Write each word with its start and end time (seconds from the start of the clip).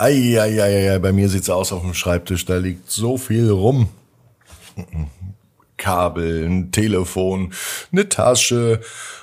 Eieieiei, 0.00 0.98
bei 0.98 1.12
mir 1.12 1.28
sieht's 1.28 1.50
aus 1.50 1.72
auf 1.72 1.82
dem 1.82 1.92
Schreibtisch, 1.92 2.46
da 2.46 2.56
liegt 2.56 2.90
so 2.90 3.18
viel 3.18 3.50
rum. 3.50 3.90
Kabel, 5.76 6.46
ein 6.46 6.72
Telefon, 6.72 7.52
eine 7.92 8.08
Tasche 8.08 8.80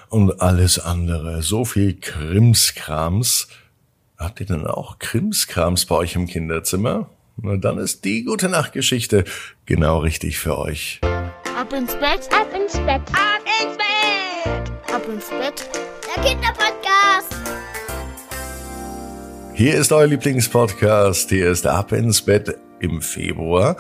und 0.09 0.39
alles 0.39 0.77
andere. 0.77 1.41
So 1.41 1.65
viel 1.65 1.95
Krimskrams. 1.99 3.47
Habt 4.19 4.39
ihr 4.39 4.45
denn 4.45 4.67
auch 4.67 4.99
Krimskrams 4.99 5.87
bei 5.87 5.95
euch 5.95 6.13
im 6.13 6.27
Kinderzimmer? 6.27 7.09
Na, 7.37 7.57
dann 7.57 7.79
ist 7.79 8.05
die 8.05 8.23
gute 8.23 8.47
Nachtgeschichte 8.47 9.23
genau 9.65 9.97
richtig 9.97 10.37
für 10.37 10.59
euch. 10.59 11.01
Ab 11.01 11.73
ins 11.73 11.95
Bett, 11.95 12.29
ab 12.31 12.53
ins 12.55 12.73
Bett, 12.73 13.01
ab 13.13 13.41
ins 13.63 13.77
Bett, 13.77 14.93
ab 14.93 15.03
ins 15.07 15.29
Bett. 15.29 15.69
Der 16.05 16.23
Kinderpodcast. 16.23 17.56
Hier 19.57 19.75
ist 19.75 19.91
euer 19.91 20.05
Lieblingspodcast. 20.05 21.31
Hier 21.31 21.49
ist 21.49 21.65
Ab 21.65 21.91
ins 21.91 22.21
Bett 22.21 22.55
im 22.79 23.01
Februar. 23.01 23.75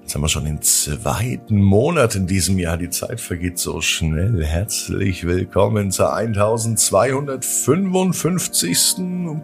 Jetzt 0.00 0.14
haben 0.14 0.22
wir 0.22 0.30
schon 0.30 0.46
den 0.46 0.62
zweiten 0.62 1.60
Monat 1.60 2.14
in 2.14 2.26
diesem 2.26 2.58
Jahr. 2.58 2.78
Die 2.78 2.88
Zeit 2.88 3.20
vergeht 3.20 3.58
so 3.58 3.82
schnell. 3.82 4.42
Herzlich 4.42 5.26
willkommen 5.26 5.90
zur 5.90 6.14
1255. 6.14 8.94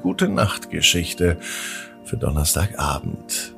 Gute 0.02 0.30
Nacht 0.30 0.70
Geschichte 0.70 1.36
für 2.02 2.16
Donnerstagabend. 2.16 3.54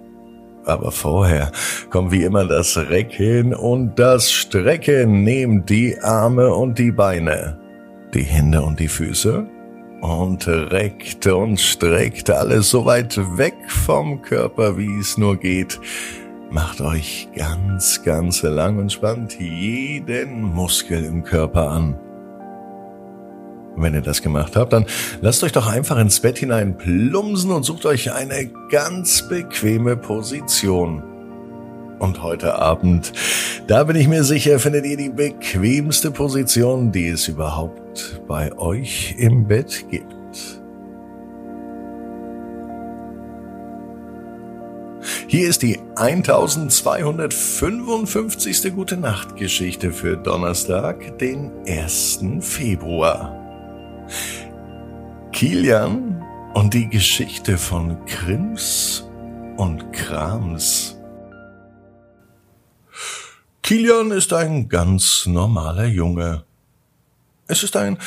Aber 0.64 0.90
vorher 0.90 1.52
kommt 1.90 2.10
wie 2.10 2.24
immer 2.24 2.44
das 2.44 2.76
Recken 2.76 3.54
und 3.54 4.00
das 4.00 4.32
Strecken. 4.32 5.22
Nehmt 5.22 5.70
die 5.70 5.96
Arme 6.00 6.52
und 6.52 6.76
die 6.76 6.90
Beine, 6.90 7.60
die 8.14 8.24
Hände 8.24 8.62
und 8.62 8.80
die 8.80 8.88
Füße 8.88 9.48
und 10.00 10.46
reckt 10.48 11.26
und 11.26 11.60
streckt 11.60 12.30
alles 12.30 12.70
so 12.70 12.84
weit 12.84 13.18
weg 13.36 13.54
vom 13.68 14.22
Körper, 14.22 14.76
wie 14.76 14.98
es 14.98 15.18
nur 15.18 15.36
geht. 15.36 15.78
Macht 16.50 16.80
euch 16.80 17.28
ganz, 17.36 18.02
ganz 18.02 18.42
lang 18.42 18.78
und 18.78 18.92
spannt 18.92 19.38
jeden 19.38 20.42
Muskel 20.42 21.04
im 21.04 21.22
Körper 21.22 21.68
an. 21.70 21.98
Wenn 23.76 23.94
ihr 23.94 24.00
das 24.02 24.20
gemacht 24.20 24.56
habt, 24.56 24.72
dann 24.72 24.84
lasst 25.20 25.44
euch 25.44 25.52
doch 25.52 25.68
einfach 25.68 25.96
ins 25.98 26.20
Bett 26.20 26.38
hinein 26.38 26.76
plumsen 26.76 27.52
und 27.52 27.62
sucht 27.62 27.86
euch 27.86 28.12
eine 28.12 28.50
ganz 28.68 29.28
bequeme 29.28 29.96
Position. 29.96 31.09
Und 32.00 32.22
heute 32.22 32.56
Abend, 32.56 33.12
da 33.66 33.84
bin 33.84 33.94
ich 33.94 34.08
mir 34.08 34.24
sicher, 34.24 34.58
findet 34.58 34.86
ihr 34.86 34.96
die 34.96 35.10
bequemste 35.10 36.10
Position, 36.10 36.92
die 36.92 37.08
es 37.08 37.28
überhaupt 37.28 38.22
bei 38.26 38.56
euch 38.56 39.16
im 39.18 39.46
Bett 39.46 39.84
gibt. 39.90 40.06
Hier 45.26 45.48
ist 45.48 45.62
die 45.62 45.78
1255. 45.94 48.74
Gute 48.74 48.96
Nacht 48.96 49.36
Geschichte 49.36 49.92
für 49.92 50.16
Donnerstag, 50.16 51.18
den 51.18 51.50
1. 51.68 52.24
Februar. 52.40 53.36
Kilian 55.32 56.24
und 56.54 56.72
die 56.72 56.88
Geschichte 56.88 57.58
von 57.58 58.02
Krims 58.06 59.06
und 59.58 59.92
Krams. 59.92 60.89
Kilian 63.70 64.10
ist 64.10 64.32
ein 64.32 64.68
ganz 64.68 65.26
normaler 65.26 65.84
Junge. 65.84 66.42
Es 67.46 67.62
ist 67.62 67.76
ein 67.76 67.98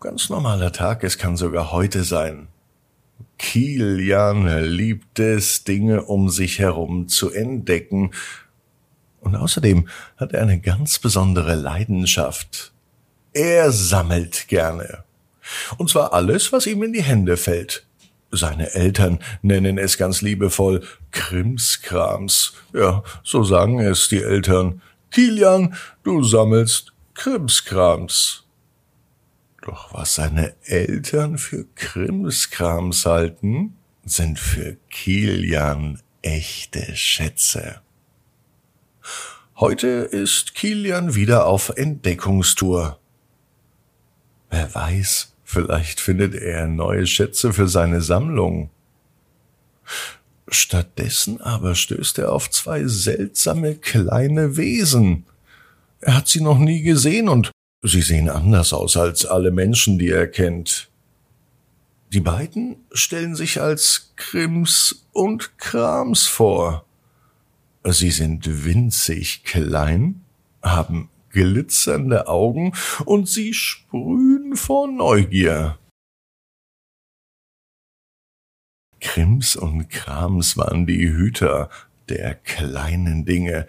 ganz 0.00 0.30
normaler 0.30 0.72
Tag, 0.72 1.04
es 1.04 1.18
kann 1.18 1.36
sogar 1.36 1.72
heute 1.72 2.04
sein. 2.04 2.48
Kilian 3.36 4.46
liebt 4.64 5.18
es, 5.18 5.62
Dinge 5.64 6.04
um 6.04 6.30
sich 6.30 6.58
herum 6.58 7.06
zu 7.06 7.30
entdecken, 7.30 8.12
und 9.20 9.36
außerdem 9.36 9.90
hat 10.16 10.32
er 10.32 10.40
eine 10.40 10.58
ganz 10.58 10.98
besondere 10.98 11.54
Leidenschaft. 11.54 12.72
Er 13.34 13.72
sammelt 13.72 14.48
gerne. 14.48 15.04
Und 15.76 15.90
zwar 15.90 16.14
alles, 16.14 16.50
was 16.50 16.66
ihm 16.66 16.82
in 16.82 16.94
die 16.94 17.02
Hände 17.02 17.36
fällt. 17.36 17.84
Seine 18.30 18.74
Eltern 18.74 19.20
nennen 19.42 19.78
es 19.78 19.96
ganz 19.96 20.20
liebevoll 20.20 20.82
Krimskrams. 21.12 22.52
Ja, 22.74 23.02
so 23.22 23.42
sagen 23.42 23.80
es 23.80 24.08
die 24.08 24.22
Eltern. 24.22 24.82
Kilian, 25.10 25.74
du 26.02 26.22
sammelst 26.22 26.92
Krimskrams. 27.14 28.44
Doch 29.62 29.92
was 29.94 30.14
seine 30.14 30.54
Eltern 30.64 31.38
für 31.38 31.64
Krimskrams 31.74 33.06
halten, 33.06 33.76
sind 34.04 34.38
für 34.38 34.76
Kilian 34.90 36.00
echte 36.22 36.94
Schätze. 36.94 37.80
Heute 39.56 39.88
ist 39.88 40.54
Kilian 40.54 41.14
wieder 41.14 41.46
auf 41.46 41.70
Entdeckungstour. 41.70 42.98
Wer 44.50 44.74
weiß, 44.74 45.34
Vielleicht 45.50 45.98
findet 46.00 46.34
er 46.34 46.66
neue 46.66 47.06
Schätze 47.06 47.54
für 47.54 47.68
seine 47.68 48.02
Sammlung. 48.02 48.68
Stattdessen 50.46 51.40
aber 51.40 51.74
stößt 51.74 52.18
er 52.18 52.32
auf 52.34 52.50
zwei 52.50 52.86
seltsame 52.86 53.74
kleine 53.76 54.58
Wesen. 54.58 55.24
Er 56.00 56.16
hat 56.16 56.28
sie 56.28 56.42
noch 56.42 56.58
nie 56.58 56.82
gesehen 56.82 57.30
und 57.30 57.50
sie 57.82 58.02
sehen 58.02 58.28
anders 58.28 58.74
aus 58.74 58.98
als 58.98 59.24
alle 59.24 59.50
Menschen, 59.50 59.98
die 59.98 60.10
er 60.10 60.26
kennt. 60.26 60.90
Die 62.12 62.20
beiden 62.20 62.76
stellen 62.92 63.34
sich 63.34 63.58
als 63.58 64.12
Krims 64.16 65.06
und 65.14 65.56
Krams 65.56 66.26
vor. 66.26 66.84
Sie 67.84 68.10
sind 68.10 68.66
winzig 68.66 69.44
klein, 69.44 70.20
haben 70.60 71.08
glitzernde 71.30 72.28
Augen 72.28 72.74
und 73.04 73.28
sie 73.28 73.54
sprühen 73.54 74.56
vor 74.56 74.88
Neugier. 74.88 75.78
Krims 79.00 79.56
und 79.56 79.88
Krams 79.88 80.56
waren 80.56 80.86
die 80.86 81.08
Hüter 81.08 81.70
der 82.08 82.34
kleinen 82.34 83.24
Dinge, 83.24 83.66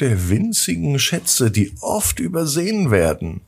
der 0.00 0.28
winzigen 0.28 0.98
Schätze, 0.98 1.50
die 1.50 1.74
oft 1.80 2.20
übersehen 2.20 2.90
werden. 2.90 3.40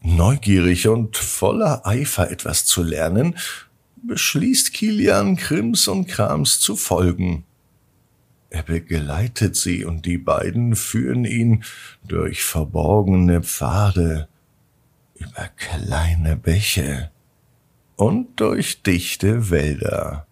Neugierig 0.00 0.88
und 0.88 1.16
voller 1.16 1.86
Eifer 1.86 2.30
etwas 2.30 2.64
zu 2.64 2.82
lernen, 2.82 3.36
beschließt 4.02 4.72
Kilian 4.72 5.36
Krims 5.36 5.88
und 5.88 6.06
Krams 6.06 6.60
zu 6.60 6.76
folgen. 6.76 7.44
Er 8.50 8.62
begleitet 8.62 9.56
sie 9.56 9.84
und 9.84 10.06
die 10.06 10.18
beiden 10.18 10.74
führen 10.74 11.24
ihn 11.24 11.64
durch 12.06 12.42
verborgene 12.42 13.42
Pfade, 13.42 14.28
über 15.14 15.50
kleine 15.56 16.36
Bäche 16.36 17.10
und 17.96 18.40
durch 18.40 18.82
dichte 18.82 19.50
Wälder. 19.50 20.26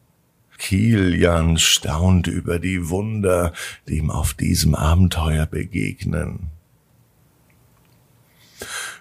Kilian 0.59 1.59
staunt 1.59 2.27
über 2.28 2.59
die 2.59 2.88
Wunder, 2.88 3.53
die 3.88 3.99
ihm 3.99 4.10
auf 4.10 4.33
diesem 4.33 4.75
Abenteuer 4.75 5.44
begegnen. 5.44 6.50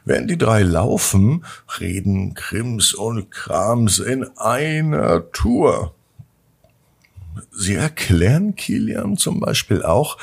Während 0.03 0.29
die 0.29 0.37
drei 0.37 0.61
laufen, 0.61 1.45
reden 1.79 2.33
Krims 2.33 2.93
und 2.93 3.31
Krams 3.31 3.99
in 3.99 4.25
einer 4.37 5.31
Tour. 5.31 5.95
Sie 7.51 7.75
erklären 7.75 8.55
Kilian 8.55 9.17
zum 9.17 9.39
Beispiel 9.39 9.83
auch, 9.83 10.17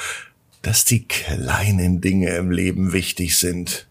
dass 0.62 0.84
die 0.84 1.06
kleinen 1.06 2.00
Dinge 2.00 2.30
im 2.30 2.50
Leben 2.50 2.92
wichtig 2.92 3.38
sind. 3.38 3.88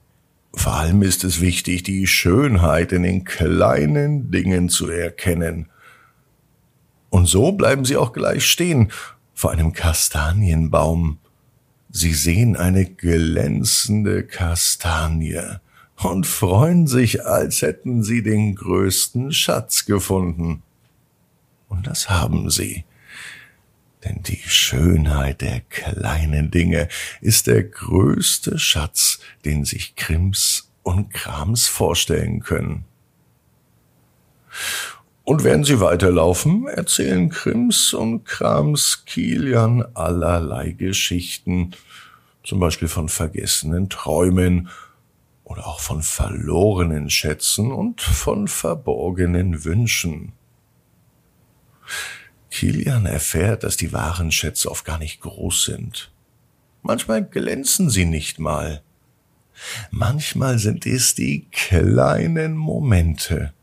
Vor 0.54 0.74
allem 0.74 1.02
ist 1.02 1.24
es 1.24 1.42
wichtig, 1.42 1.84
die 1.84 2.08
Schönheit 2.08 2.92
in 2.92 3.04
den 3.04 3.24
kleinen 3.24 4.32
Dingen 4.32 4.70
zu 4.70 4.90
erkennen. 4.90 5.68
Und 7.09 7.26
so 7.26 7.52
bleiben 7.52 7.85
sie 7.85 7.97
auch 7.97 8.14
gleich 8.14 8.46
stehen 8.46 8.91
vor 9.34 9.52
einem 9.52 9.73
Kastanienbaum. 9.73 11.20
Sie 11.90 12.14
sehen 12.14 12.56
eine 12.56 12.85
glänzende 12.85 14.23
Kastanie 14.23 15.41
und 15.97 16.26
freuen 16.26 16.88
sich, 16.88 17.26
als 17.26 17.62
hätten 17.62 18.03
sie 18.03 18.23
den 18.23 18.56
größten 18.56 19.34
Schatz 19.34 19.85
gefunden. 19.85 20.64
Und 21.68 21.88
das 21.88 22.09
haben 22.09 22.50
sie. 22.50 22.85
Denn 24.03 24.24
die 24.24 24.42
Schönheit 24.46 25.42
der 25.42 25.62
kleinen 25.62 26.50
Dinge 26.50 26.88
ist 27.22 27.48
der 27.48 27.64
größte 27.64 28.58
Schatz, 28.58 29.20
den 29.46 29.66
sich 29.66 29.96
Krims 29.96 30.72
und 30.84 31.14
Krams 31.14 31.68
vorstellen 31.68 32.40
können. 32.40 32.86
Und 35.24 35.44
während 35.44 35.66
sie 35.66 35.80
weiterlaufen, 35.80 36.68
erzählen 36.68 37.30
Krims 37.30 37.94
und 37.94 38.26
Krams 38.26 39.03
Kilian 39.06 39.86
allerlei 39.94 40.72
Geschichten, 40.72 41.72
zum 42.44 42.59
Beispiel 42.59 42.88
von 42.88 43.08
vergessenen 43.08 43.88
Träumen 43.90 44.70
oder 45.44 45.68
auch 45.68 45.80
von 45.80 46.02
verlorenen 46.02 47.09
Schätzen 47.09 47.72
und 47.72 48.02
von 48.02 48.47
verborgenen 48.47 49.64
Wünschen. 49.64 50.34
Kilian 52.52 53.06
erfährt, 53.06 53.64
dass 53.64 53.78
die 53.78 53.94
wahren 53.94 54.32
Schätze 54.32 54.70
oft 54.70 54.86
gar 54.86 55.00
nicht 55.00 55.22
groß 55.22 55.66
sind. 55.66 56.12
Manchmal 56.84 57.24
glänzen 57.24 57.90
sie 57.90 58.06
nicht 58.06 58.40
mal. 58.40 58.82
Manchmal 59.90 60.59
sind 60.59 60.86
es 60.86 61.16
die 61.16 61.48
kleinen 61.52 62.56
Momente, 62.56 63.53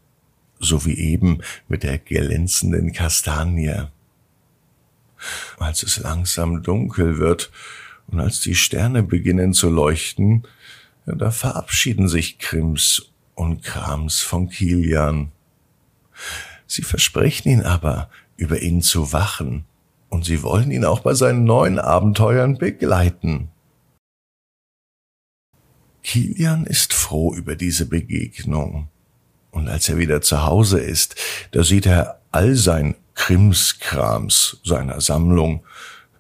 so 0.58 0.84
wie 0.84 0.96
eben 0.96 1.40
mit 1.68 1.82
der 1.82 1.98
glänzenden 1.98 2.92
Kastanie. 2.92 3.88
Als 5.58 5.82
es 5.82 5.98
langsam 5.98 6.62
dunkel 6.62 7.18
wird 7.18 7.50
und 8.06 8.20
als 8.20 8.40
die 8.40 8.54
Sterne 8.54 9.02
beginnen 9.02 9.52
zu 9.52 9.68
leuchten, 9.68 10.46
da 11.04 11.30
verabschieden 11.30 12.08
sich 12.08 12.38
Krims 12.38 13.10
und 13.34 13.62
Krams 13.62 14.20
von 14.20 14.48
Kilian. 14.48 15.32
Sie 16.66 16.82
versprechen 16.82 17.48
ihn 17.48 17.62
aber, 17.62 18.10
über 18.38 18.62
ihn 18.62 18.80
zu 18.80 19.12
wachen, 19.12 19.66
und 20.08 20.24
sie 20.24 20.42
wollen 20.42 20.70
ihn 20.70 20.86
auch 20.86 21.00
bei 21.00 21.12
seinen 21.12 21.44
neuen 21.44 21.78
Abenteuern 21.78 22.56
begleiten. 22.56 23.50
Kilian 26.02 26.64
ist 26.64 26.94
froh 26.94 27.34
über 27.34 27.56
diese 27.56 27.84
Begegnung. 27.84 28.88
Und 29.50 29.68
als 29.68 29.90
er 29.90 29.98
wieder 29.98 30.22
zu 30.22 30.46
Hause 30.46 30.78
ist, 30.78 31.16
da 31.50 31.62
sieht 31.62 31.84
er 31.84 32.22
all 32.30 32.54
sein 32.54 32.94
Krimskrams 33.14 34.60
seiner 34.64 35.02
Sammlung 35.02 35.64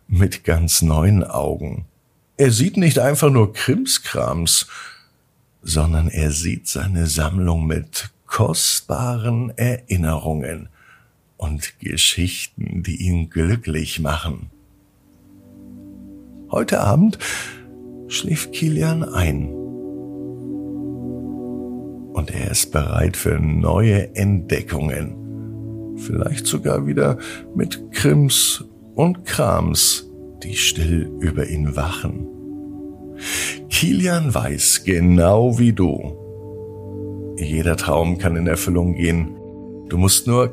mit 0.08 0.44
ganz 0.44 0.82
neuen 0.82 1.24
Augen. 1.24 1.86
Er 2.36 2.50
sieht 2.50 2.76
nicht 2.76 2.98
einfach 2.98 3.30
nur 3.30 3.52
Krimskrams, 3.54 4.66
sondern 5.62 6.08
er 6.08 6.32
sieht 6.32 6.68
seine 6.68 7.06
Sammlung 7.06 7.66
mit 7.66 8.10
kostbaren 8.26 9.56
Erinnerungen 9.56 10.68
und 11.38 11.78
Geschichten, 11.80 12.82
die 12.82 13.06
ihn 13.06 13.30
glücklich 13.30 14.00
machen. 14.00 14.50
Heute 16.50 16.80
Abend 16.80 17.18
schläft 18.08 18.52
Kilian 18.52 19.04
ein 19.04 19.48
und 22.12 22.30
er 22.32 22.50
ist 22.50 22.72
bereit 22.72 23.16
für 23.16 23.38
neue 23.38 24.14
Entdeckungen. 24.16 25.94
Vielleicht 25.98 26.46
sogar 26.46 26.86
wieder 26.86 27.18
mit 27.54 27.92
Krims 27.92 28.64
und 28.94 29.24
Krams, 29.24 30.10
die 30.42 30.54
still 30.54 31.10
über 31.20 31.48
ihn 31.48 31.76
wachen. 31.76 32.26
Kilian 33.68 34.34
weiß 34.34 34.84
genau 34.84 35.58
wie 35.58 35.72
du. 35.72 36.16
Jeder 37.38 37.76
Traum 37.76 38.18
kann 38.18 38.34
in 38.36 38.46
Erfüllung 38.48 38.94
gehen. 38.94 39.36
Du 39.88 39.96
musst 39.96 40.26
nur 40.26 40.52